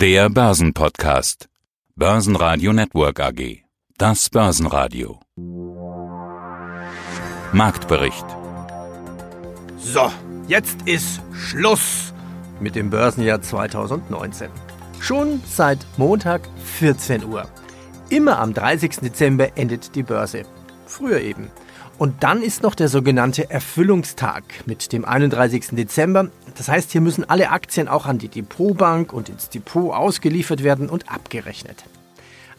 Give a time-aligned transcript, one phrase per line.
[0.00, 1.50] Der Börsenpodcast.
[1.94, 3.64] Börsenradio Network AG.
[3.98, 5.20] Das Börsenradio.
[7.52, 8.24] Marktbericht.
[9.76, 10.10] So,
[10.48, 12.14] jetzt ist Schluss
[12.60, 14.48] mit dem Börsenjahr 2019.
[15.00, 17.46] Schon seit Montag 14 Uhr.
[18.08, 19.00] Immer am 30.
[19.00, 20.44] Dezember endet die Börse.
[20.86, 21.50] Früher eben.
[21.98, 25.72] Und dann ist noch der sogenannte Erfüllungstag mit dem 31.
[25.72, 26.30] Dezember.
[26.60, 30.90] Das heißt, hier müssen alle Aktien auch an die Depotbank und ins Depot ausgeliefert werden
[30.90, 31.84] und abgerechnet.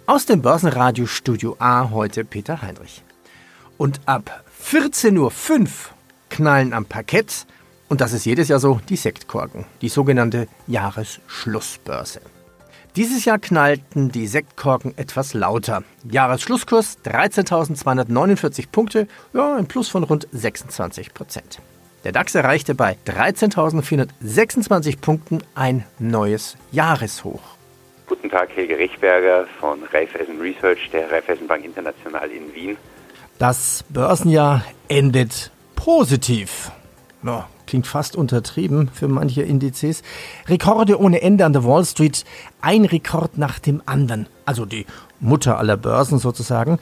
[0.07, 3.03] Aus dem Börsenradio Studio A heute Peter Heinrich.
[3.77, 5.69] Und ab 14.05 Uhr
[6.31, 7.45] knallen am Parkett,
[7.89, 12.21] und das ist jedes Jahr so, die Sektkorken, die sogenannte Jahresschlussbörse.
[12.95, 15.83] Dieses Jahr knallten die Sektkorken etwas lauter.
[16.09, 21.61] Jahresschlusskurs 13.249 Punkte, ja, ein Plus von rund 26 Prozent.
[22.03, 27.41] Der DAX erreichte bei 13.426 Punkten ein neues Jahreshoch.
[28.07, 32.77] Guten Tag, Helge Rechberger von Raiffeisen Research der Raiffeisenbank International in Wien.
[33.37, 36.71] Das Börsenjahr endet positiv.
[37.23, 40.01] Ja, klingt fast untertrieben für manche Indizes.
[40.47, 42.25] Rekorde ohne Ende an der Wall Street,
[42.61, 44.27] ein Rekord nach dem anderen.
[44.45, 44.87] Also die
[45.19, 46.79] Mutter aller Börsen sozusagen.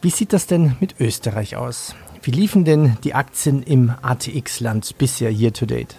[0.00, 1.96] Wie sieht das denn mit Österreich aus?
[2.24, 5.96] Wie liefen denn die Aktien im ATX-Land bisher year to date?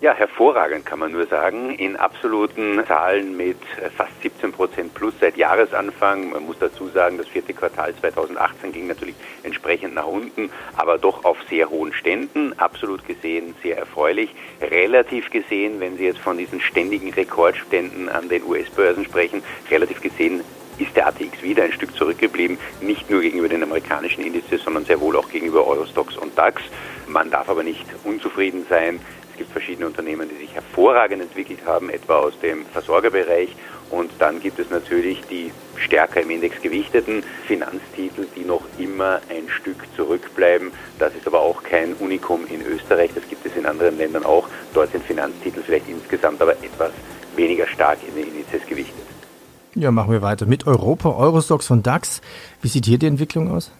[0.00, 1.74] Ja, hervorragend kann man nur sagen.
[1.74, 3.56] In absoluten Zahlen mit
[3.96, 6.30] fast 17 Prozent plus seit Jahresanfang.
[6.30, 11.24] Man muss dazu sagen, das vierte Quartal 2018 ging natürlich entsprechend nach unten, aber doch
[11.24, 12.56] auf sehr hohen Ständen.
[12.56, 14.32] Absolut gesehen sehr erfreulich.
[14.60, 20.42] Relativ gesehen, wenn Sie jetzt von diesen ständigen Rekordständen an den US-Börsen sprechen, relativ gesehen
[20.78, 25.00] ist der ATX wieder ein Stück zurückgeblieben, nicht nur gegenüber den amerikanischen Indizes, sondern sehr
[25.00, 26.62] wohl auch gegenüber Eurostox und DAX.
[27.06, 29.00] Man darf aber nicht unzufrieden sein.
[29.32, 33.48] Es gibt verschiedene Unternehmen, die sich hervorragend entwickelt haben, etwa aus dem Versorgerbereich.
[33.90, 39.48] Und dann gibt es natürlich die stärker im Index gewichteten Finanztitel, die noch immer ein
[39.48, 40.70] Stück zurückbleiben.
[40.98, 44.48] Das ist aber auch kein Unikum in Österreich, das gibt es in anderen Ländern auch.
[44.72, 46.92] Dort sind Finanztitel vielleicht insgesamt aber etwas
[47.36, 49.03] weniger stark in den Indizes gewichtet.
[49.76, 52.20] Ja, machen wir weiter mit Europa, Eurostox von DAX.
[52.62, 53.72] Wie sieht hier die Entwicklung aus?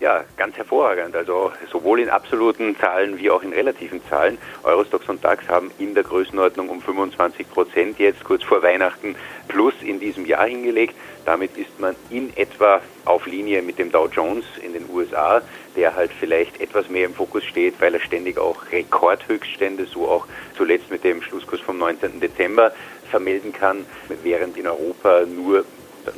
[0.00, 1.14] Ja, ganz hervorragend.
[1.14, 4.36] Also sowohl in absoluten Zahlen wie auch in relativen Zahlen.
[4.64, 9.14] Eurostox und DAX haben in der Größenordnung um 25 Prozent jetzt kurz vor Weihnachten
[9.48, 10.94] plus in diesem Jahr hingelegt.
[11.24, 15.40] Damit ist man in etwa auf Linie mit dem Dow Jones in den USA,
[15.76, 20.26] der halt vielleicht etwas mehr im Fokus steht, weil er ständig auch Rekordhöchststände, so auch
[20.56, 22.20] zuletzt mit dem Schlusskurs vom 19.
[22.20, 22.72] Dezember
[23.06, 23.84] vermelden kann,
[24.22, 25.64] während in Europa nur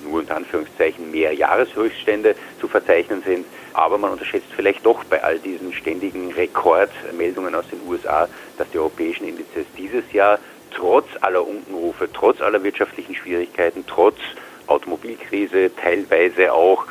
[0.05, 3.47] nur unter Anführungszeichen mehr Jahreshöchststände zu verzeichnen sind.
[3.73, 8.79] Aber man unterschätzt vielleicht doch bei all diesen ständigen Rekordmeldungen aus den USA, dass die
[8.79, 10.39] europäischen Indizes dieses Jahr
[10.71, 14.19] trotz aller Unkenrufe, trotz aller wirtschaftlichen Schwierigkeiten, trotz
[14.67, 16.85] Automobilkrise, teilweise auch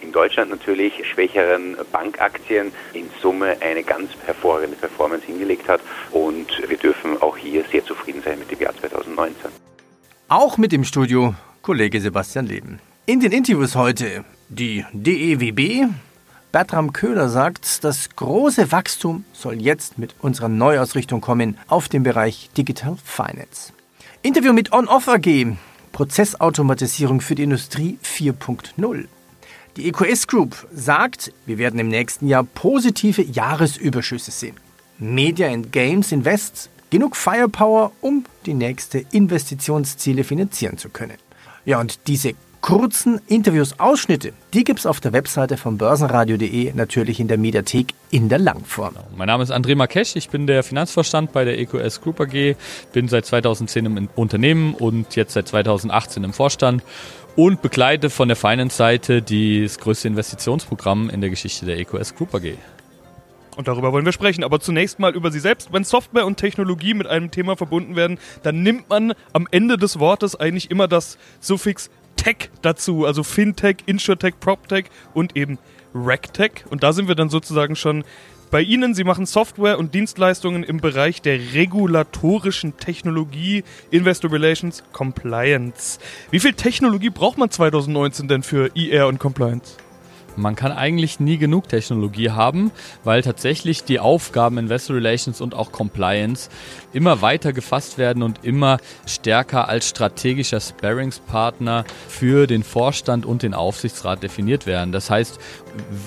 [0.00, 5.80] in Deutschland natürlich schwächeren Bankaktien in Summe eine ganz hervorragende Performance hingelegt hat
[6.10, 6.99] und wir dürfen
[7.40, 9.50] hier sehr zufrieden sein mit dem Jahr 2019.
[10.28, 12.78] Auch mit dem Studio Kollege Sebastian Leben.
[13.06, 15.88] In den Interviews heute die DEWB.
[16.52, 22.50] Bertram Köhler sagt, das große Wachstum soll jetzt mit unserer Neuausrichtung kommen auf den Bereich
[22.56, 23.72] Digital Finance.
[24.22, 25.56] Interview mit On-Off AG.
[25.92, 29.06] Prozessautomatisierung für die Industrie 4.0.
[29.76, 34.56] Die EQS Group sagt, wir werden im nächsten Jahr positive Jahresüberschüsse sehen.
[34.98, 41.16] Media and Games Invest genug Firepower, um die nächste Investitionsziele finanzieren zu können.
[41.64, 47.28] Ja, und diese kurzen Interviews-Ausschnitte, die gibt es auf der Webseite von börsenradio.de natürlich in
[47.28, 48.94] der Mediathek in der Langform.
[49.16, 52.56] Mein Name ist André Markesch, ich bin der Finanzvorstand bei der EQS Group AG,
[52.92, 56.82] bin seit 2010 im Unternehmen und jetzt seit 2018 im Vorstand
[57.36, 62.54] und begleite von der Finance-Seite das größte Investitionsprogramm in der Geschichte der EQS Group AG.
[63.56, 64.44] Und darüber wollen wir sprechen.
[64.44, 65.72] Aber zunächst mal über Sie selbst.
[65.72, 69.98] Wenn Software und Technologie mit einem Thema verbunden werden, dann nimmt man am Ende des
[69.98, 73.06] Wortes eigentlich immer das Suffix Tech dazu.
[73.06, 75.58] Also Fintech, Insurtech, PropTech und eben
[75.94, 76.64] RegTech.
[76.70, 78.04] Und da sind wir dann sozusagen schon
[78.50, 78.94] bei Ihnen.
[78.94, 85.98] Sie machen Software und Dienstleistungen im Bereich der regulatorischen Technologie, Investor Relations, Compliance.
[86.30, 89.76] Wie viel Technologie braucht man 2019 denn für IR und Compliance?
[90.40, 92.70] Man kann eigentlich nie genug Technologie haben,
[93.04, 96.48] weil tatsächlich die Aufgaben Investor Relations und auch Compliance
[96.92, 103.54] immer weiter gefasst werden und immer stärker als strategischer Sparringspartner für den Vorstand und den
[103.54, 104.92] Aufsichtsrat definiert werden.
[104.92, 105.38] Das heißt,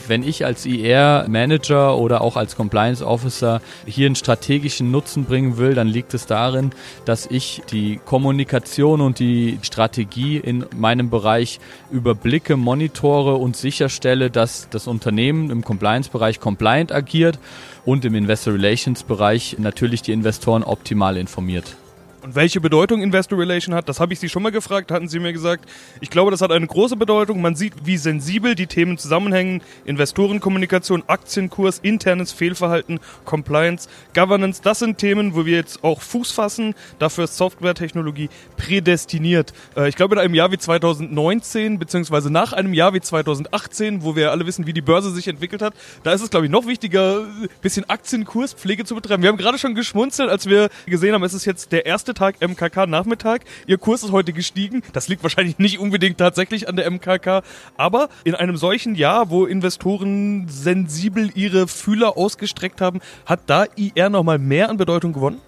[0.08, 5.74] wenn ich als IR-Manager oder auch als Compliance Officer hier einen strategischen Nutzen bringen will,
[5.74, 6.72] dann liegt es darin,
[7.06, 11.60] dass ich die Kommunikation und die Strategie in meinem Bereich
[11.92, 17.40] überblicke, monitore und sicherstelle, dass das Unternehmen im Compliance-Bereich compliant agiert
[17.86, 21.76] und im Investor Relations-Bereich natürlich die Investoren optimal informiert.
[22.24, 25.20] Und welche Bedeutung Investor Relation hat, das habe ich Sie schon mal gefragt, hatten Sie
[25.20, 25.70] mir gesagt.
[26.00, 27.42] Ich glaube, das hat eine große Bedeutung.
[27.42, 29.62] Man sieht, wie sensibel die Themen zusammenhängen.
[29.84, 34.62] Investorenkommunikation, Aktienkurs, internes Fehlverhalten, Compliance, Governance.
[34.64, 36.76] Das sind Themen, wo wir jetzt auch Fuß fassen.
[36.98, 39.52] Dafür ist Softwaretechnologie prädestiniert.
[39.76, 44.16] Äh, ich glaube, in einem Jahr wie 2019, beziehungsweise nach einem Jahr wie 2018, wo
[44.16, 45.74] wir alle wissen, wie die Börse sich entwickelt hat,
[46.04, 49.24] da ist es, glaube ich, noch wichtiger, ein bisschen Aktienkurspflege zu betreiben.
[49.24, 52.42] Wir haben gerade schon geschmunzelt, als wir gesehen haben, es ist jetzt der erste Tag
[52.42, 53.44] MKK-Nachmittag.
[53.68, 54.82] Ihr Kurs ist heute gestiegen.
[54.94, 57.44] Das liegt wahrscheinlich nicht unbedingt tatsächlich an der MKK.
[57.78, 64.10] Aber in einem solchen Jahr, wo Investoren sensibel ihre Fühler ausgestreckt haben, hat da IR
[64.10, 65.42] nochmal mehr an Bedeutung gewonnen?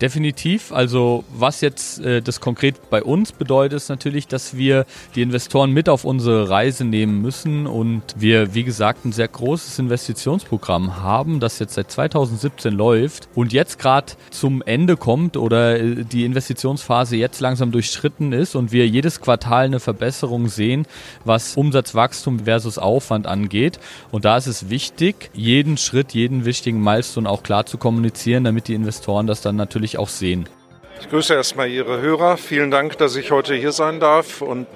[0.00, 0.72] Definitiv.
[0.72, 4.84] Also was jetzt äh, das konkret bei uns bedeutet, ist natürlich, dass wir
[5.14, 9.78] die Investoren mit auf unsere Reise nehmen müssen und wir, wie gesagt, ein sehr großes
[9.78, 16.04] Investitionsprogramm haben, das jetzt seit 2017 läuft und jetzt gerade zum Ende kommt oder äh,
[16.04, 20.86] die Investitionsphase jetzt langsam durchschritten ist und wir jedes Quartal eine Verbesserung sehen,
[21.24, 23.80] was Umsatzwachstum versus Aufwand angeht.
[24.10, 28.68] Und da ist es wichtig, jeden Schritt, jeden wichtigen Milestone auch klar zu kommunizieren, damit
[28.68, 30.48] die Investoren das dann natürlich natürlich auch sehen.
[31.00, 32.36] Ich grüße erstmal Ihre Hörer.
[32.36, 34.42] Vielen Dank, dass ich heute hier sein darf.
[34.42, 34.66] Und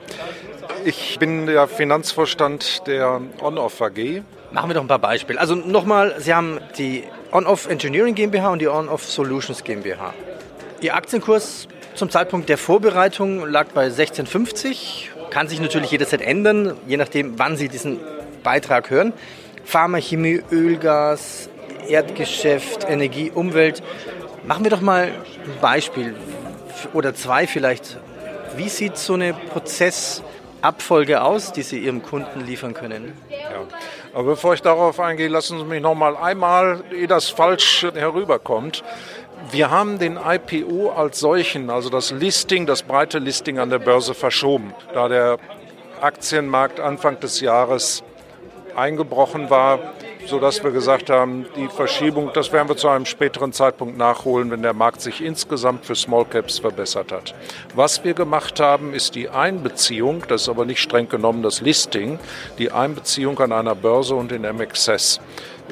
[0.85, 4.23] ich bin der Finanzvorstand der On-Off AG.
[4.53, 5.41] Machen wir doch ein paar Beispiele.
[5.41, 10.15] Also nochmal, Sie haben die On-Off Engineering GmbH und die On-Off Solutions GmbH.
[10.81, 15.09] Ihr Aktienkurs zum Zeitpunkt der Vorbereitung lag bei 16,50.
[15.31, 17.99] Kann sich natürlich jederzeit ändern, je nachdem, wann Sie diesen
[18.43, 19.13] Beitrag hören.
[19.65, 21.49] Pharma, Chemie, Öl, Gas,
[21.89, 23.83] Erdgeschäft, Energie, Umwelt
[24.45, 26.15] Machen wir doch mal ein Beispiel
[26.95, 27.99] oder zwei vielleicht.
[28.57, 33.13] Wie sieht so eine Prozessabfolge aus, die Sie Ihrem Kunden liefern können?
[33.29, 33.39] Ja.
[34.15, 38.83] Aber bevor ich darauf eingehe, lassen Sie mich noch mal einmal, ehe das falsch herüberkommt,
[39.53, 44.15] wir haben den IPO als solchen, also das Listing, das breite Listing an der Börse
[44.15, 45.39] verschoben, da der
[46.01, 48.03] Aktienmarkt Anfang des Jahres
[48.77, 49.79] eingebrochen war,
[50.27, 54.63] sodass wir gesagt haben, die Verschiebung, das werden wir zu einem späteren Zeitpunkt nachholen, wenn
[54.63, 57.35] der Markt sich insgesamt für Small Caps verbessert hat.
[57.75, 62.19] Was wir gemacht haben, ist die Einbeziehung, das ist aber nicht streng genommen das Listing,
[62.59, 65.21] die Einbeziehung an einer Börse und in MXS.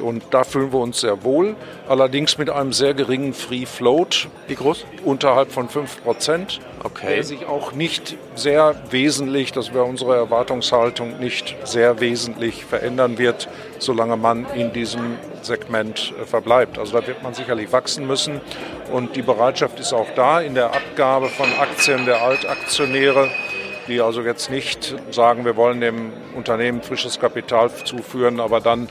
[0.00, 1.56] Und da fühlen wir uns sehr wohl,
[1.88, 4.28] allerdings mit einem sehr geringen Free Float.
[4.46, 4.86] Wie groß?
[5.04, 6.60] Unterhalb von 5 Prozent.
[6.82, 7.14] Okay.
[7.14, 13.48] Der sich auch nicht sehr wesentlich, das wäre unsere Erwartungshaltung, nicht sehr wesentlich verändern wird,
[13.78, 16.78] solange man in diesem Segment äh, verbleibt.
[16.78, 18.40] Also da wird man sicherlich wachsen müssen.
[18.92, 23.28] Und die Bereitschaft ist auch da in der Abgabe von Aktien der Altaktionäre
[23.88, 28.88] die also jetzt nicht sagen, wir wollen dem Unternehmen frisches Kapital zuführen, aber dann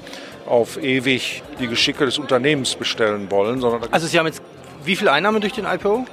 [0.47, 3.61] auf ewig die Geschicke des Unternehmens bestellen wollen.
[3.61, 4.41] Sondern also Sie haben jetzt
[4.83, 6.05] wie viele Einnahmen durch den IPO?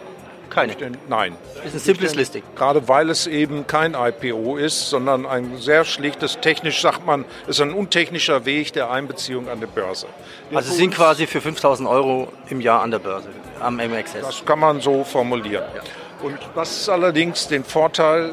[0.51, 0.75] Keine.
[1.09, 1.37] Nein.
[1.57, 2.43] Das ist ein simples Listing.
[2.57, 7.61] Gerade weil es eben kein IPO ist, sondern ein sehr schlichtes, technisch sagt man, ist
[7.61, 10.07] ein untechnischer Weg der Einbeziehung an die Börse.
[10.51, 13.29] Wir also Sie sind quasi für 5000 Euro im Jahr an der Börse,
[13.61, 14.21] am MXS.
[14.23, 15.65] Das kann man so formulieren.
[15.75, 15.83] Ja.
[16.23, 18.33] Und das ist allerdings den Vorteil,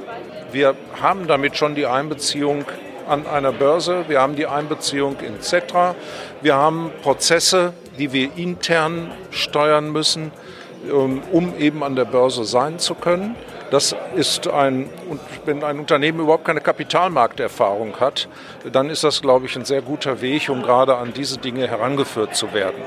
[0.52, 2.66] wir haben damit schon die Einbeziehung
[3.08, 5.96] an einer Börse, wir haben die Einbeziehung in Cetra,
[6.42, 10.32] wir haben Prozesse, die wir intern steuern müssen,
[10.90, 13.36] um eben an der Börse sein zu können.
[13.70, 14.90] Das ist ein,
[15.46, 18.28] wenn ein Unternehmen überhaupt keine Kapitalmarkterfahrung hat,
[18.70, 22.36] dann ist das, glaube ich, ein sehr guter Weg, um gerade an diese Dinge herangeführt
[22.36, 22.82] zu werden.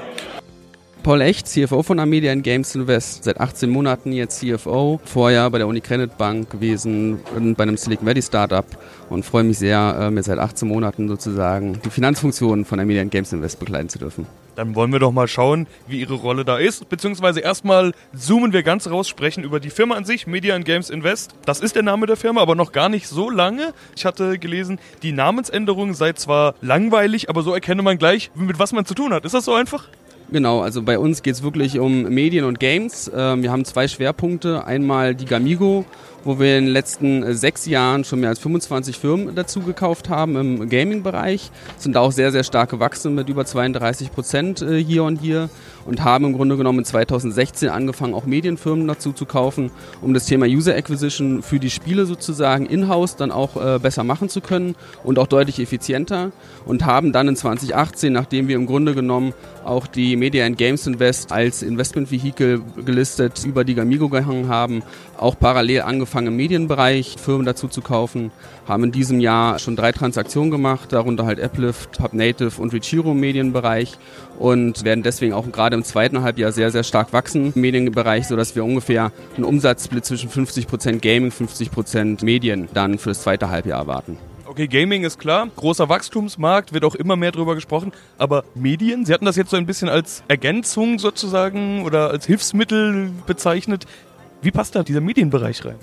[1.04, 5.66] Paul Echt, CFO von Amedia Games Invest, seit 18 Monaten jetzt CFO, vorher bei der
[5.68, 7.20] UniCredit Bank gewesen,
[7.58, 8.64] bei einem Silicon Valley Startup
[9.10, 13.34] und freue mich sehr, äh, mir seit 18 Monaten sozusagen die Finanzfunktionen von Amedia Games
[13.34, 14.26] Invest begleiten zu dürfen.
[14.54, 16.88] Dann wollen wir doch mal schauen, wie Ihre Rolle da ist.
[16.88, 21.34] Beziehungsweise erstmal zoomen wir ganz raus, sprechen über die Firma an sich, Media Games Invest.
[21.44, 23.74] Das ist der Name der Firma, aber noch gar nicht so lange.
[23.94, 28.72] Ich hatte gelesen, die Namensänderung sei zwar langweilig, aber so erkenne man gleich, mit was
[28.72, 29.26] man zu tun hat.
[29.26, 29.86] Ist das so einfach?
[30.34, 33.08] Genau, also bei uns geht es wirklich um Medien und Games.
[33.14, 34.66] Ähm, wir haben zwei Schwerpunkte.
[34.66, 35.84] Einmal die Gamigo
[36.24, 40.08] wo wir in den letzten äh, sechs Jahren schon mehr als 25 Firmen dazu gekauft
[40.08, 41.50] haben im Gaming-Bereich.
[41.78, 45.50] Sind auch sehr, sehr stark gewachsen mit über 32 Prozent äh, hier und hier
[45.84, 50.46] und haben im Grunde genommen 2016 angefangen, auch Medienfirmen dazu zu kaufen, um das Thema
[50.46, 55.18] User Acquisition für die Spiele sozusagen in-house dann auch äh, besser machen zu können und
[55.18, 56.32] auch deutlich effizienter
[56.64, 60.86] und haben dann in 2018, nachdem wir im Grunde genommen auch die Media and Games
[60.86, 64.82] Invest als Investmentvehikel gelistet über die Gamigo gehangen haben,
[65.18, 68.30] auch parallel angefangen im Medienbereich Firmen dazu zu kaufen,
[68.66, 73.20] haben in diesem Jahr schon drei Transaktionen gemacht, darunter halt Applift, PubNative und Richiro im
[73.20, 73.98] Medienbereich
[74.38, 78.54] und werden deswegen auch gerade im zweiten Halbjahr sehr, sehr stark wachsen im Medienbereich, sodass
[78.56, 84.16] wir ungefähr einen Umsatzsplit zwischen 50% Gaming, 50% Medien dann für das zweite Halbjahr erwarten.
[84.46, 87.92] Okay, Gaming ist klar, großer Wachstumsmarkt, wird auch immer mehr darüber gesprochen.
[88.18, 93.10] Aber Medien, Sie hatten das jetzt so ein bisschen als Ergänzung sozusagen oder als Hilfsmittel
[93.26, 93.86] bezeichnet.
[94.42, 95.74] Wie passt da dieser Medienbereich rein?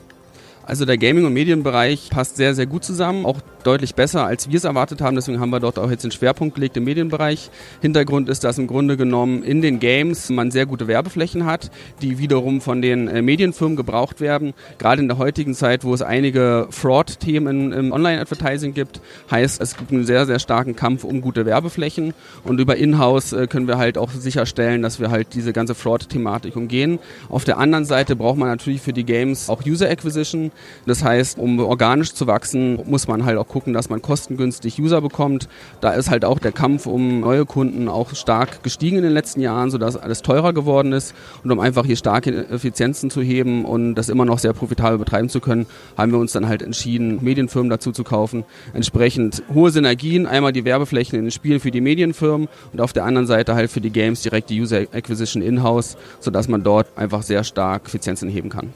[0.72, 4.56] Also der Gaming- und Medienbereich passt sehr, sehr gut zusammen, auch deutlich besser, als wir
[4.56, 5.18] es erwartet haben.
[5.18, 7.50] Deswegen haben wir dort auch jetzt den Schwerpunkt gelegt im Medienbereich.
[7.82, 12.20] Hintergrund ist, dass im Grunde genommen in den Games man sehr gute Werbeflächen hat, die
[12.20, 14.54] wiederum von den äh, Medienfirmen gebraucht werden.
[14.78, 19.92] Gerade in der heutigen Zeit, wo es einige Fraud-Themen im Online-Advertising gibt, heißt, es gibt
[19.92, 22.14] einen sehr, sehr starken Kampf um gute Werbeflächen.
[22.46, 26.56] Und über Inhouse äh, können wir halt auch sicherstellen, dass wir halt diese ganze Fraud-Thematik
[26.56, 27.00] umgehen.
[27.28, 30.52] Auf der anderen Seite braucht man natürlich für die Games auch User Acquisition.
[30.86, 35.02] Das heißt, um organisch zu wachsen, muss man halt auch gucken, dass man kostengünstig User
[35.02, 35.48] bekommt.
[35.80, 39.42] Da ist halt auch der Kampf um neue Kunden auch stark gestiegen in den letzten
[39.42, 41.14] Jahren, sodass alles teurer geworden ist.
[41.44, 45.30] Und um einfach hier starke Effizienzen zu heben und das immer noch sehr profitabel betreiben
[45.30, 45.66] zu können,
[45.98, 48.44] haben wir uns dann halt entschieden, Medienfirmen dazu zu kaufen.
[48.74, 53.06] Entsprechend hohe Synergien, einmal die Werbeflächen in den Spielen für die Medienfirmen und auf der
[53.06, 57.24] anderen Seite halt für die Games direkt die User Acquisition in-house, sodass man dort einfach
[57.24, 58.74] sehr stark Effizienzen heben kann.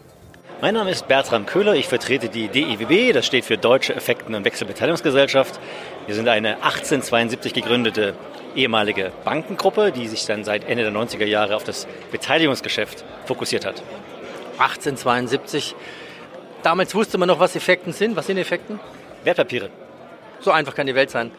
[0.62, 4.46] Mein Name ist Bertram Köhler, ich vertrete die DIWB, das steht für Deutsche Effekten- und
[4.46, 5.60] Wechselbeteiligungsgesellschaft.
[6.06, 8.16] Wir sind eine 1872 gegründete
[8.56, 13.84] ehemalige Bankengruppe, die sich dann seit Ende der 90er Jahre auf das Beteiligungsgeschäft fokussiert hat.
[14.58, 15.76] 1872.
[16.64, 18.16] Damals wusste man noch, was Effekten sind.
[18.16, 18.80] Was sind Effekten?
[19.26, 19.70] Wertpapiere.
[20.40, 21.32] So einfach kann die Welt sein.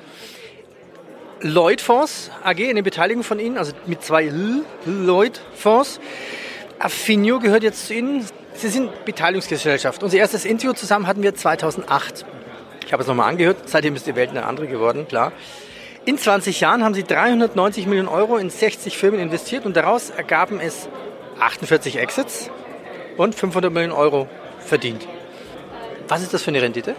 [1.40, 6.00] Lloyd Fonds AG, eine Beteiligung von Ihnen, also mit zwei L, Lloyd Fonds.
[6.78, 8.26] Affinio gehört jetzt zu Ihnen.
[8.58, 10.02] Sie sind Beteiligungsgesellschaft.
[10.02, 12.24] Unser erstes Interview zusammen hatten wir 2008.
[12.86, 13.68] Ich habe es nochmal angehört.
[13.68, 15.32] Seitdem ist die Welt eine andere geworden, klar.
[16.06, 20.60] In 20 Jahren haben Sie 390 Millionen Euro in 60 Firmen investiert und daraus ergaben
[20.60, 20.88] es
[21.38, 22.48] 48 Exits
[23.16, 24.28] und 500 Millionen Euro
[24.60, 25.06] verdient.
[26.08, 26.94] Was ist das für eine Rendite?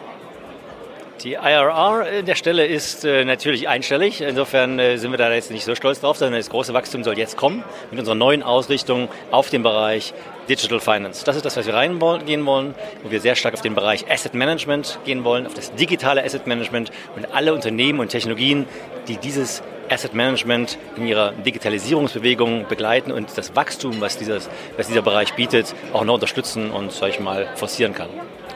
[1.24, 4.22] Die IRR an der Stelle ist äh, natürlich einstellig.
[4.22, 7.18] Insofern äh, sind wir da jetzt nicht so stolz drauf, sondern das große Wachstum soll
[7.18, 10.14] jetzt kommen mit unserer neuen Ausrichtung auf den Bereich
[10.48, 11.26] Digital Finance.
[11.26, 14.36] Das ist das, was wir reingehen wollen, wo wir sehr stark auf den Bereich Asset
[14.36, 18.68] Management gehen wollen, auf das digitale Asset Management und alle Unternehmen und Technologien,
[19.08, 25.02] die dieses Asset Management in ihrer Digitalisierungsbewegung begleiten und das Wachstum, was, dieses, was dieser
[25.02, 28.10] Bereich bietet, auch noch unterstützen und, sag ich mal, forcieren kann.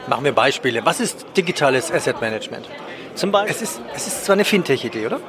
[0.08, 0.84] Machen wir Beispiele.
[0.84, 2.68] Was ist digitales Asset Management?
[3.14, 3.54] Zum Beispiel.
[3.54, 5.20] Es ist, es ist zwar eine Fintech-Idee, oder?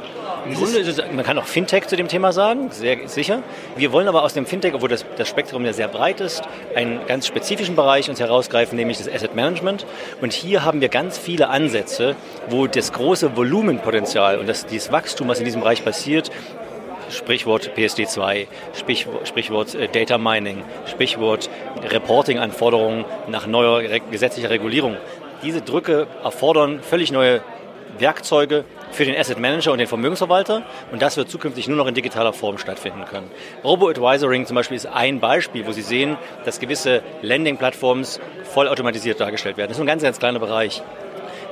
[0.46, 3.44] Im Grunde ist es, man kann auch Fintech zu dem Thema sagen, sehr sicher.
[3.78, 6.42] Wir wollen aber aus dem Fintech, obwohl das, das Spektrum ja sehr breit ist,
[6.76, 9.86] einen ganz spezifischen Bereich uns herausgreifen, nämlich das Asset Management.
[10.22, 12.16] Und hier haben wir ganz viele Ansätze,
[12.50, 16.30] wo das große Volumenpotenzial und das, dieses Wachstum, was in diesem Bereich passiert,
[17.14, 21.50] Sprichwort PSD2, Sprichwort, äh, Data Mining, Sprichwort
[21.84, 24.98] Reporting-Anforderungen nach neuer gesetzlicher Regulierung.
[25.44, 27.42] Diese Drücke erfordern völlig neue
[28.00, 31.94] Werkzeuge für den Asset Manager und den Vermögensverwalter und das wird zukünftig nur noch in
[31.94, 33.30] digitaler Form stattfinden können.
[33.64, 39.70] Robo-Advisoring zum Beispiel ist ein Beispiel, wo Sie sehen, dass gewisse Landing-Plattforms vollautomatisiert dargestellt werden.
[39.70, 40.82] Das ist ein ganz, ganz kleiner Bereich.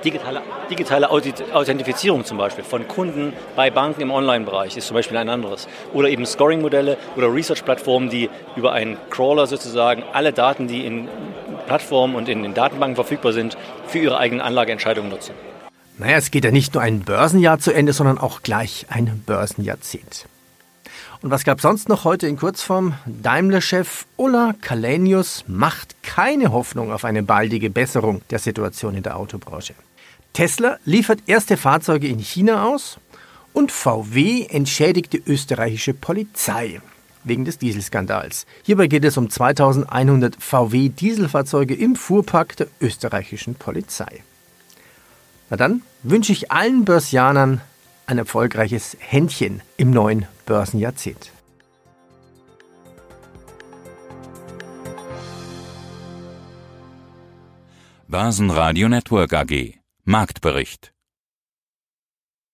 [0.04, 5.30] Digitale, digitale Authentifizierung zum Beispiel von Kunden bei Banken im Online-Bereich ist zum Beispiel ein
[5.30, 5.68] anderes.
[5.94, 11.08] Oder eben Scoring-Modelle oder Research-Plattformen, die über einen Crawler sozusagen alle Daten, die in
[11.68, 15.34] Plattformen und in den Datenbanken verfügbar sind, für ihre eigenen Anlageentscheidungen nutzen.
[15.98, 20.26] Naja, es geht ja nicht nur ein Börsenjahr zu Ende, sondern auch gleich ein Börsenjahrzehnt.
[21.22, 22.96] Und was gab sonst noch heute in Kurzform?
[23.06, 29.76] Daimler-Chef Ulla Kalenius macht keine Hoffnung auf eine baldige Besserung der Situation in der Autobranche.
[30.34, 32.98] Tesla liefert erste Fahrzeuge in China aus
[33.54, 36.82] und VW entschädigt die österreichische Polizei
[37.24, 38.46] wegen des Dieselskandals.
[38.64, 44.24] Hierbei geht es um 2100 VW Dieselfahrzeuge im Fuhrpark der österreichischen Polizei.
[45.50, 47.62] Na dann wünsche ich allen Börsianern
[48.06, 51.32] ein erfolgreiches Händchen im neuen Börsenjahrzehnt.
[58.08, 59.81] Börsenradio Network AG.
[60.12, 60.91] Marktbericht